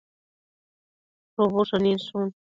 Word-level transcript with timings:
shubu 1.31 1.59
shëninshun 1.69 2.27